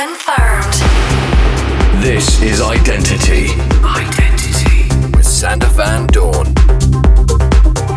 [0.00, 0.72] confirmed.
[2.02, 3.48] This is Identity.
[3.84, 6.46] Identity with Sander Van Doorn.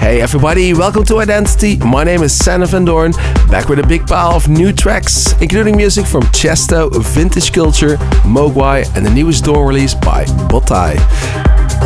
[0.02, 1.78] Hey everybody, welcome to Identity.
[1.78, 3.14] My name is Sander Van Doorn,
[3.50, 7.96] back with a big pile of new tracks, including music from Tiesto, Vintage Culture,
[8.26, 11.00] MOGUAI, and the newest Doorn release by Bottai.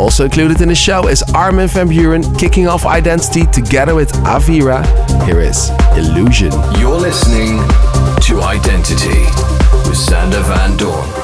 [0.00, 4.84] Also included in the show is Armin van Buuren kicking off Identity together with Avira.
[5.26, 6.50] Here is Illusion.
[6.80, 7.58] You're listening
[8.22, 11.17] to Identity with Sander Van Doorn.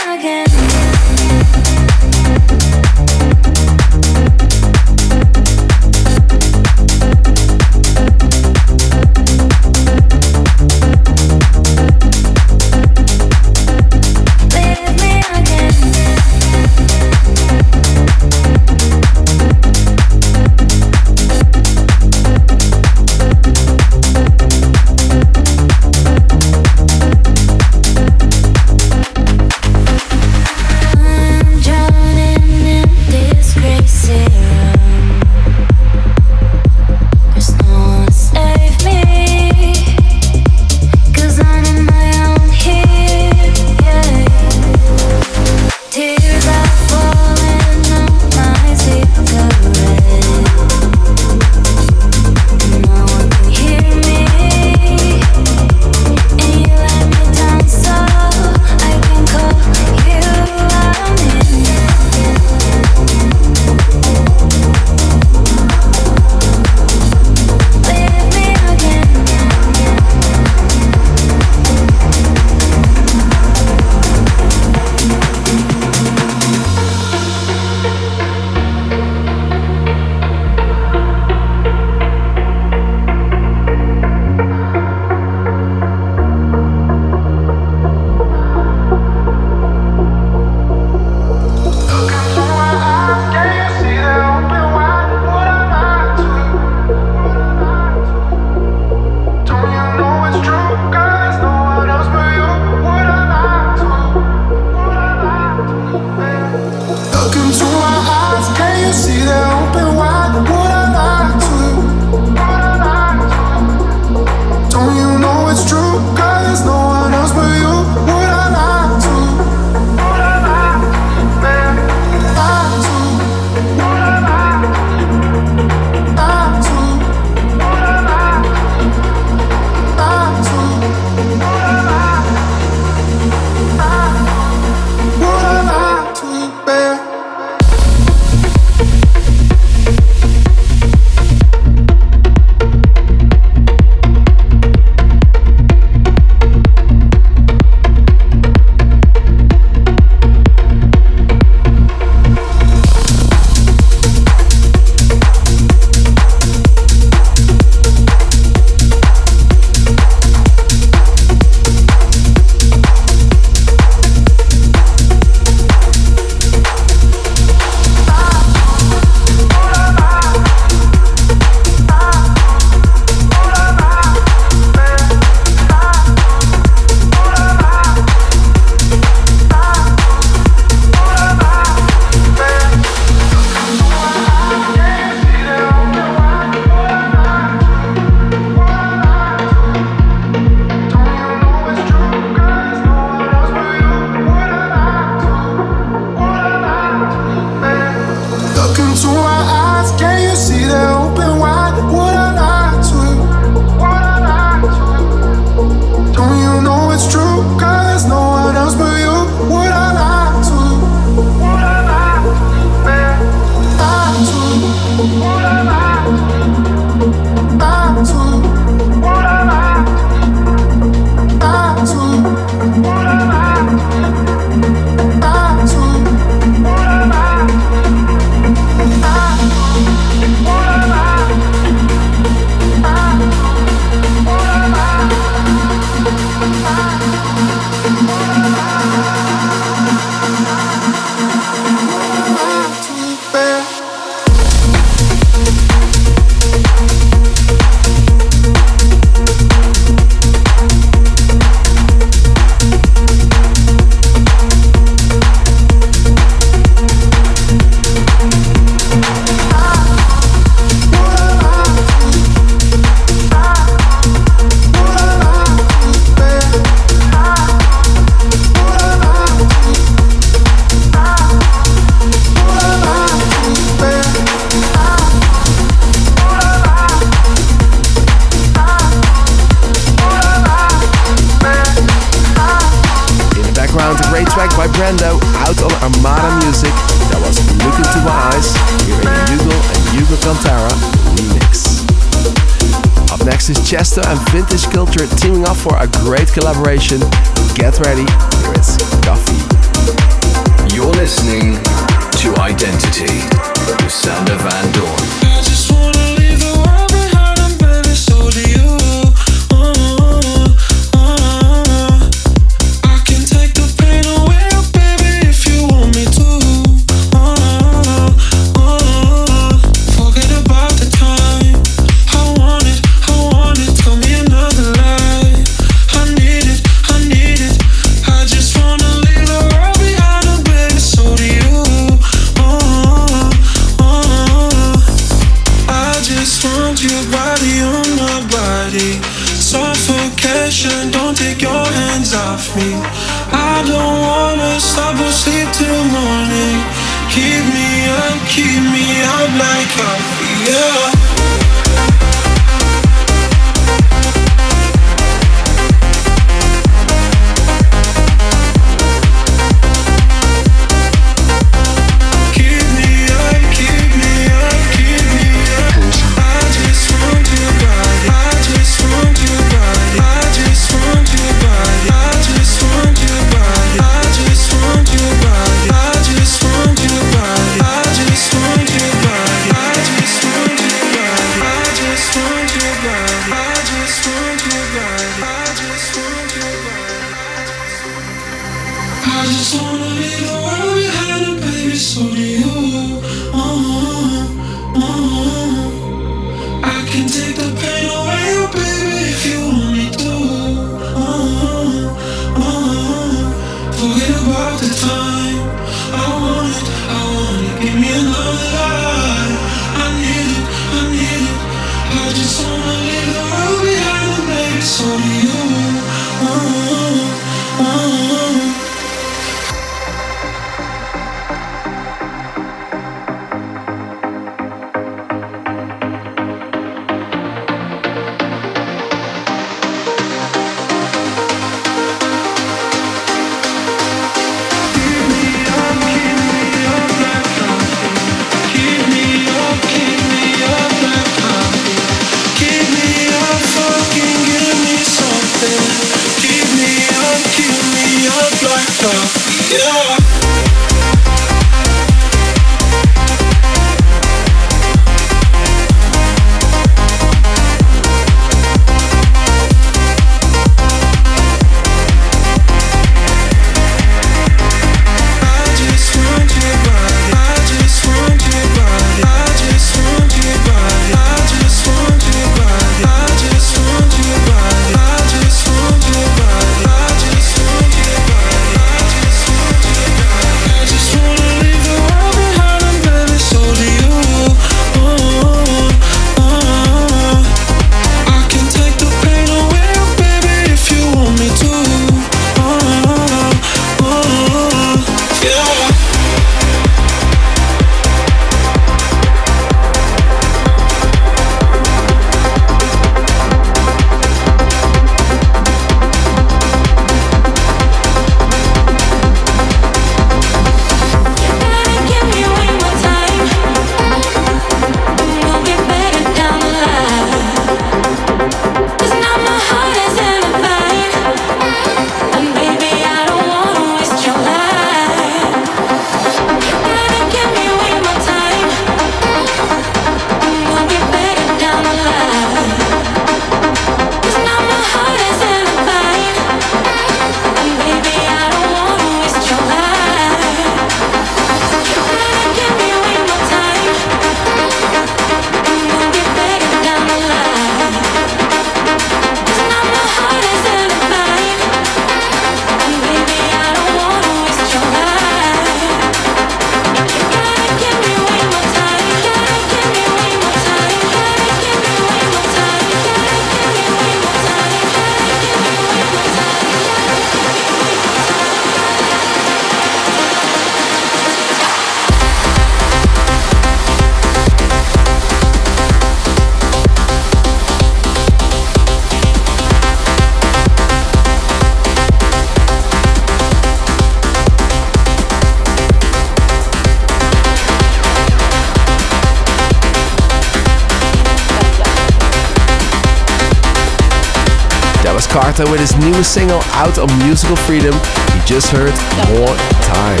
[595.42, 597.74] Carta with his new single out on Musical Freedom.
[597.74, 598.72] You just heard
[599.10, 600.00] More Time.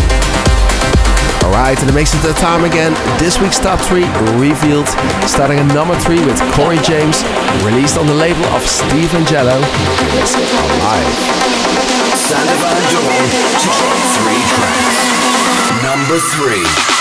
[1.44, 2.92] Alright, and it makes it the time again.
[3.18, 4.06] This week's top three
[4.38, 4.88] revealed,
[5.26, 7.22] starting at number three with Corey James,
[7.64, 9.58] released on the label of Steve Angello.
[10.20, 11.10] It's Alive.
[15.82, 16.91] Number three.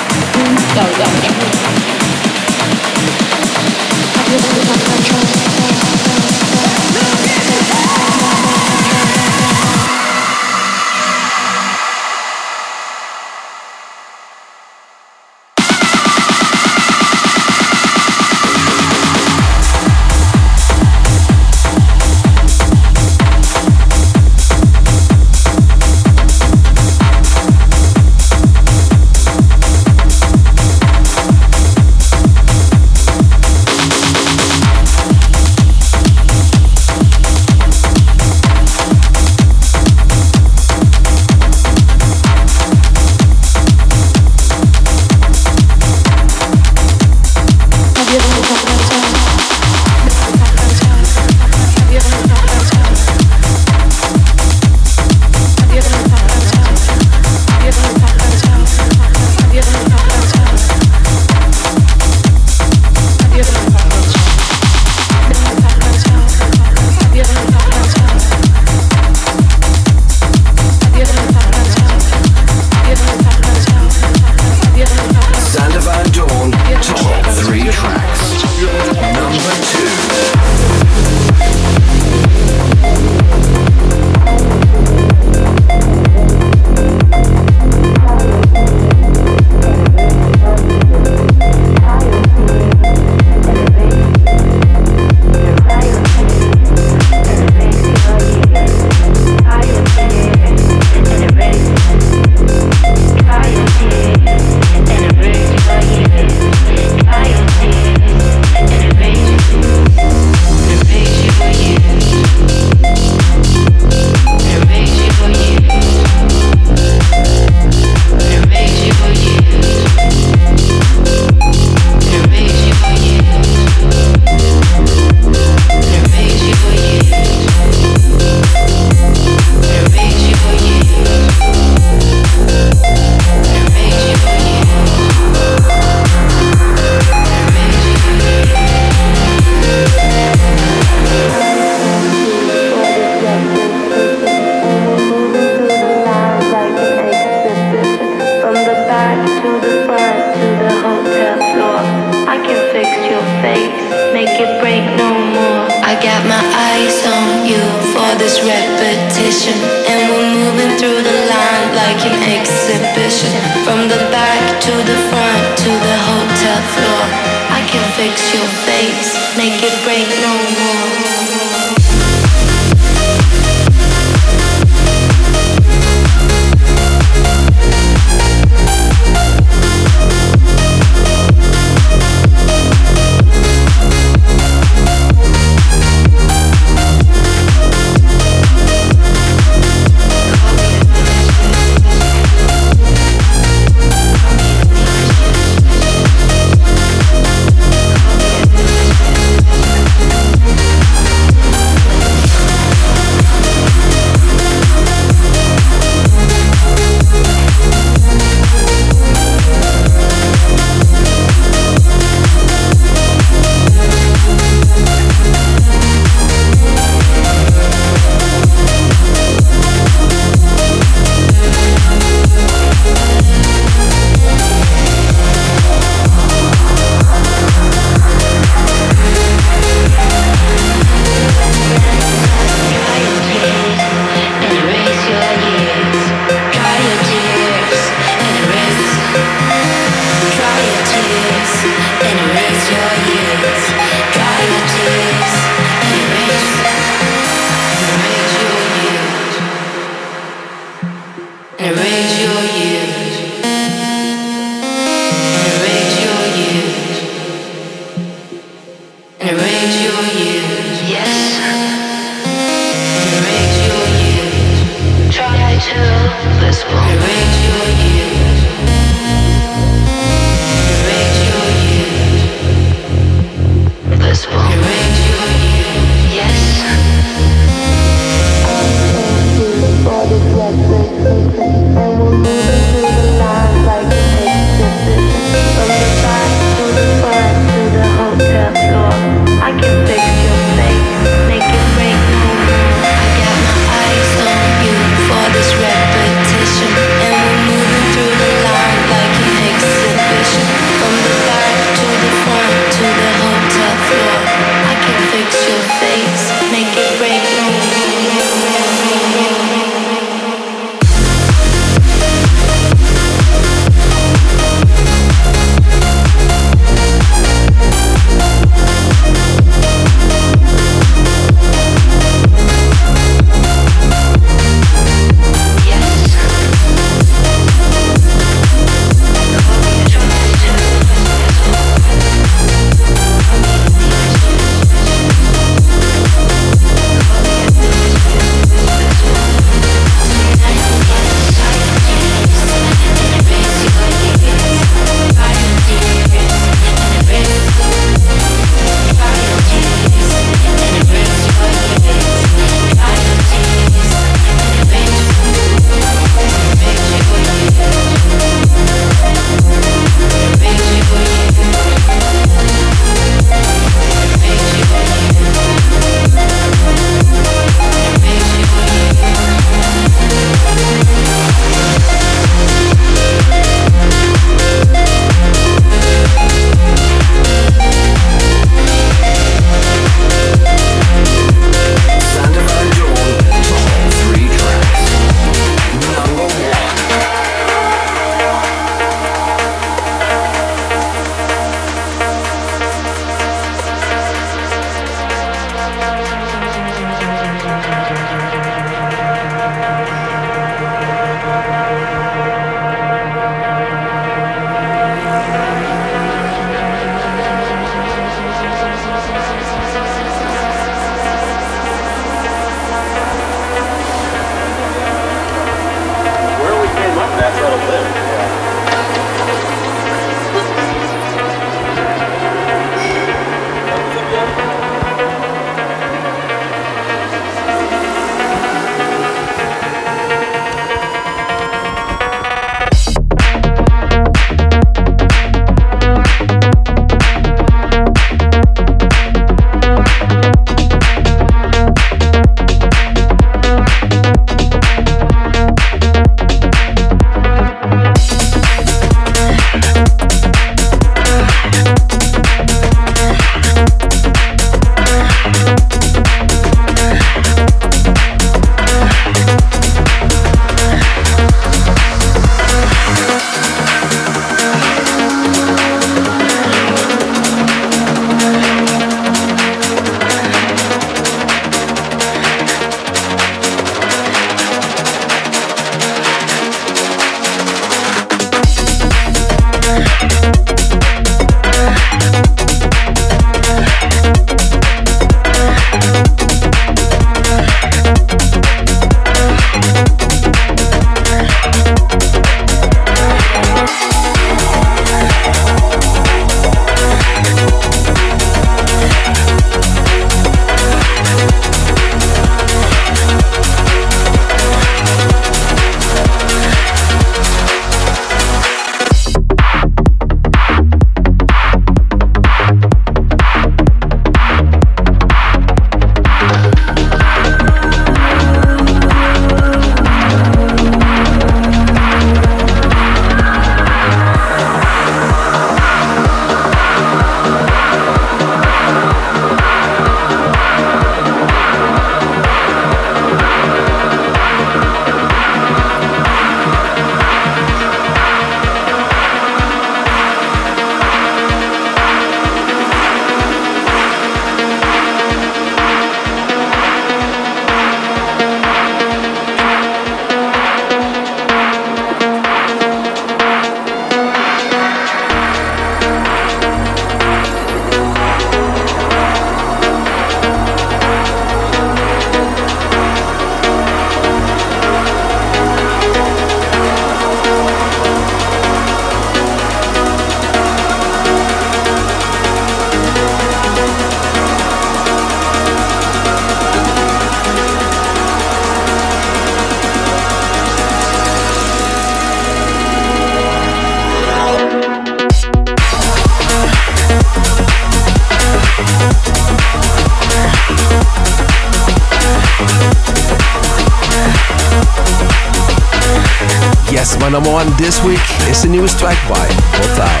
[597.68, 598.00] This week
[598.32, 600.00] is the newest track by Bottai.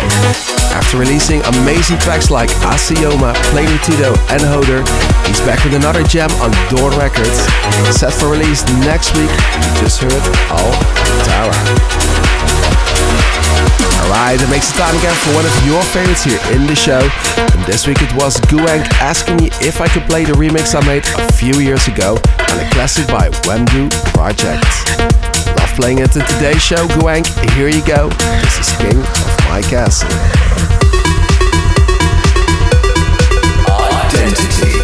[0.72, 4.80] After releasing amazing tracks like Asioma, Plainer Tito and Hoder,
[5.28, 7.44] he's back with another gem on Doorn Records.
[7.92, 10.16] Set for release next week, you just heard
[10.48, 10.72] Al
[11.28, 11.52] Tara.
[14.00, 17.04] Alright, it makes it time again for one of your favorites here in the show.
[17.36, 20.80] And this week it was Guang asking me if I could play the remix I
[20.88, 25.27] made a few years ago on a classic by Wamdue Project.
[25.78, 27.24] Playing it in today's show, Guang.
[27.52, 28.08] Here you go.
[28.08, 30.08] This is King of My Castle.
[33.70, 34.77] Identity.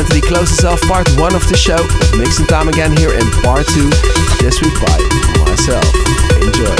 [0.00, 1.76] Identity closes off part one of the show.
[2.16, 3.90] Mixing time again here in part two,
[4.40, 4.96] this week by
[5.44, 5.84] myself.
[6.40, 6.72] Enjoy.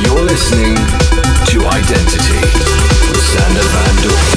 [0.00, 0.76] You're listening
[1.52, 2.40] to Identity
[3.12, 4.31] with Sander Van Doorn.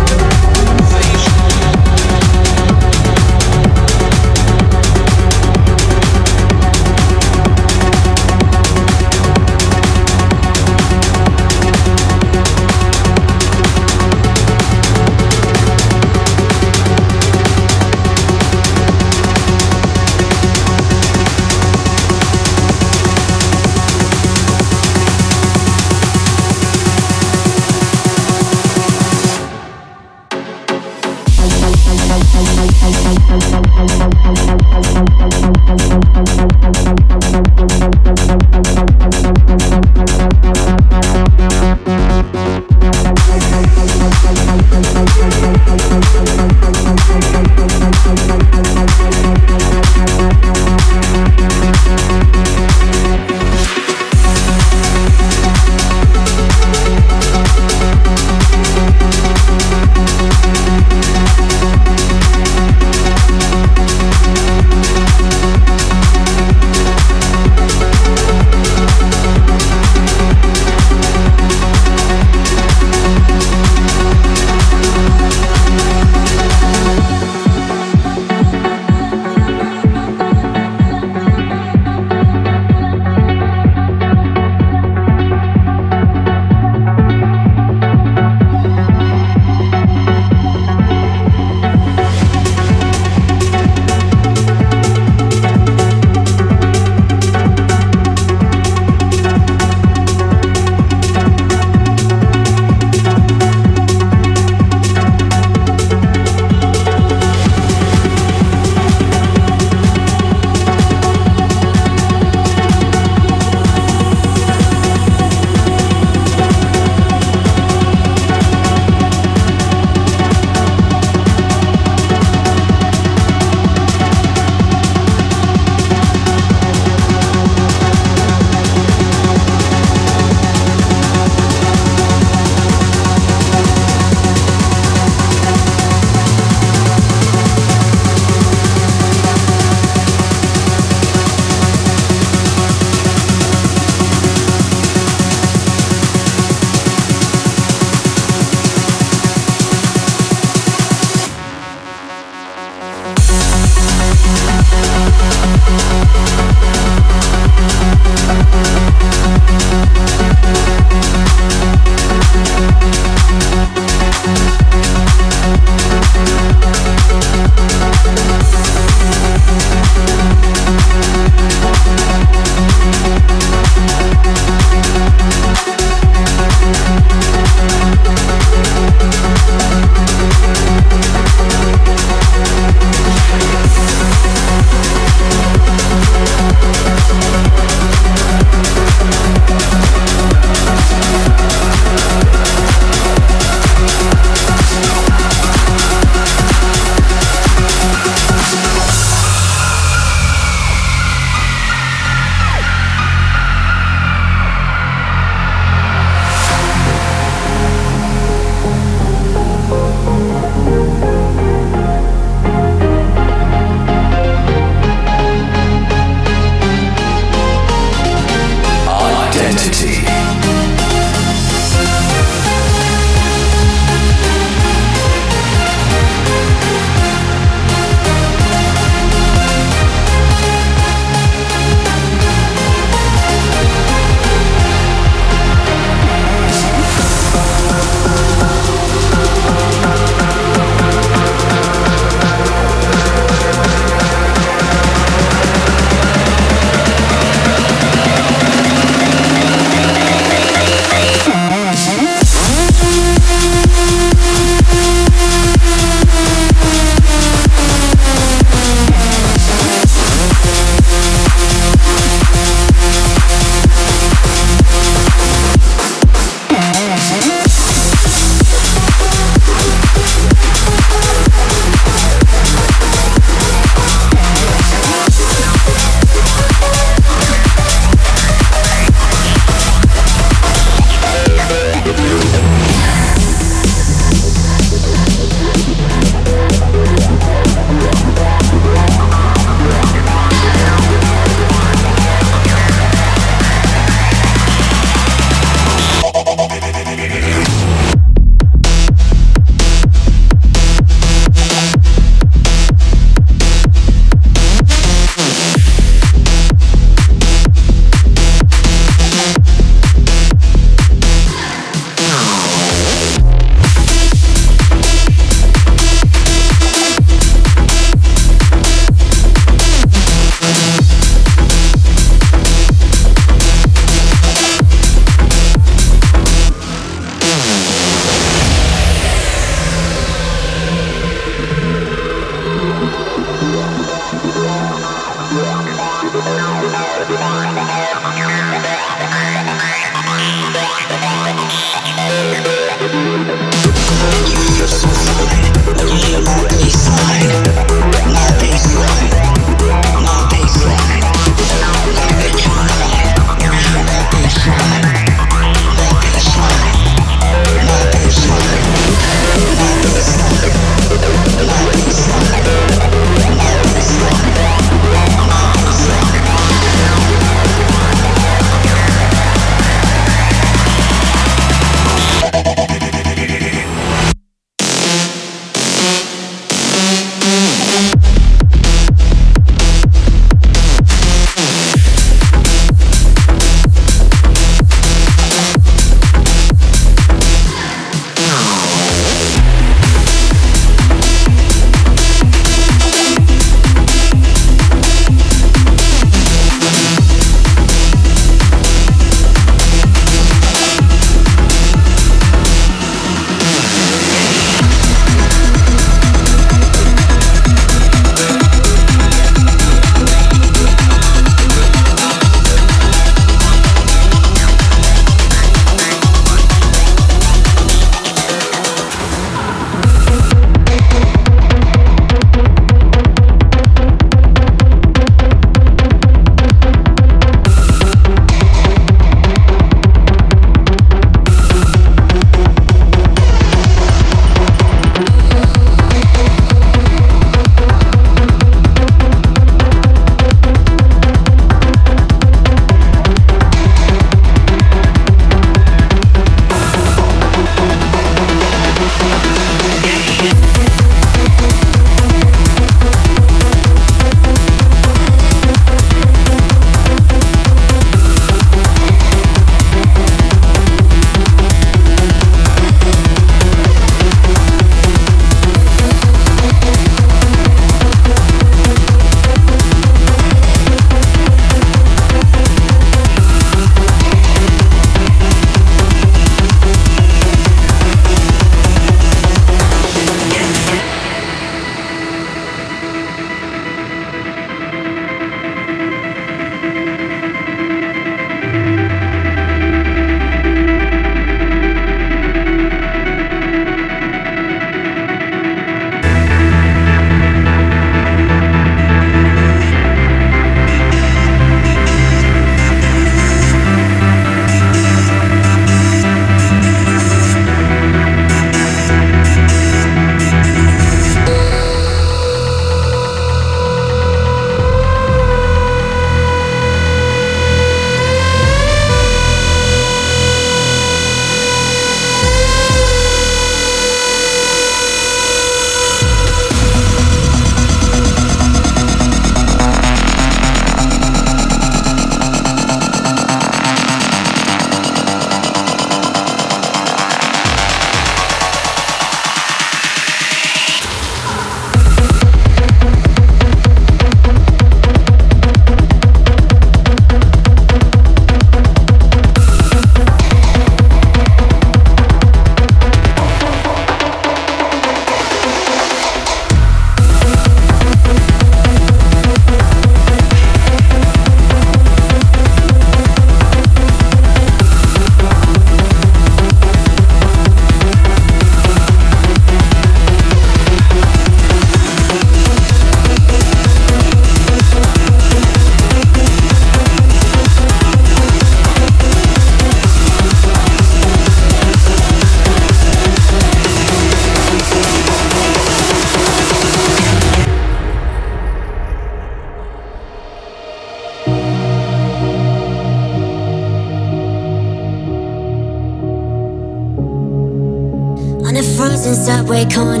[599.72, 600.00] Oh,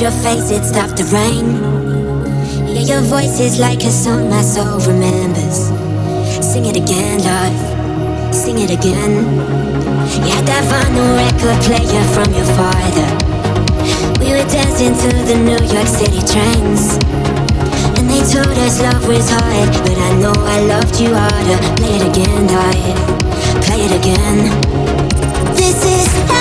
[0.00, 1.60] your face, it stopped the rain.
[2.72, 5.68] Yeah, your voice is like a song my soul remembers.
[6.40, 8.34] Sing it again, love.
[8.34, 9.20] Sing it again.
[10.24, 13.08] You had that vinyl record player from your father.
[14.24, 16.96] We were dancing to the New York City trains.
[18.00, 21.60] And they told us love was hard, but I know I loved you harder.
[21.76, 23.64] Play it again, love.
[23.66, 24.99] Play it again.
[25.60, 26.39] This is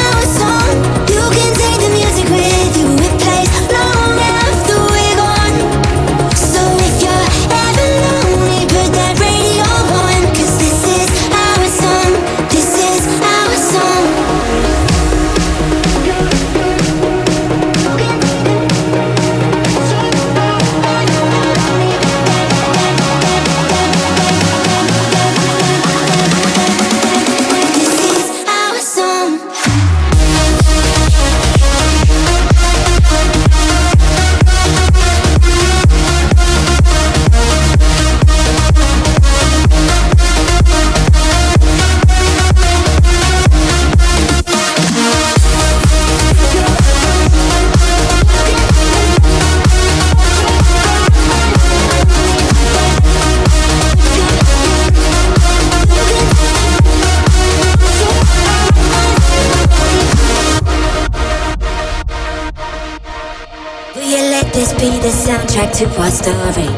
[64.80, 66.72] the soundtrack to our story.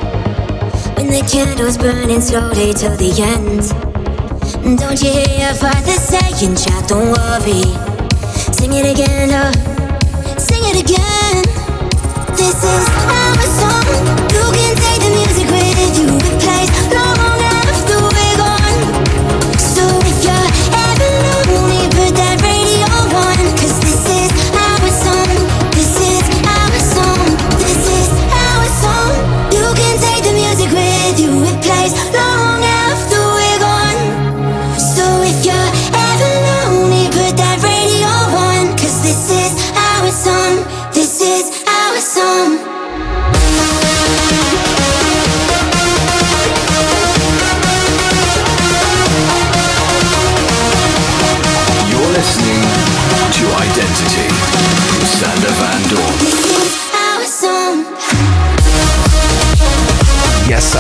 [0.95, 3.69] When the candle's burning slowly till the end.
[4.79, 7.61] Don't you hear your father saying, child, don't worry.
[8.53, 9.51] Sing it again, oh,
[10.39, 11.43] sing it again.
[12.35, 14.20] This is our song.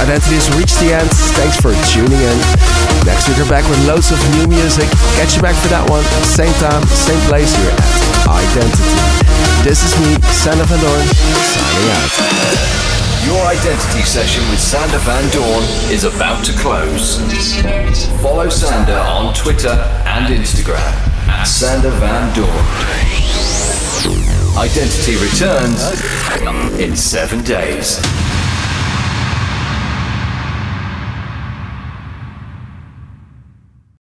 [0.01, 1.09] Has reached the end.
[1.37, 2.37] Thanks for tuning in.
[3.05, 4.89] Next week we're back with loads of new music.
[5.15, 6.03] Catch you back for that one.
[6.25, 7.79] Same time, same place here at
[8.27, 8.91] Identity.
[9.63, 11.05] This is me, Sander Van Doorn,
[11.53, 12.11] signing out.
[13.23, 17.21] Your identity session with Sander Van Doorn is about to close.
[18.19, 20.91] Follow Sander on Twitter and Instagram
[21.29, 22.51] at Sander Van Doorn.
[24.57, 25.79] Identity returns
[26.81, 28.01] in seven days.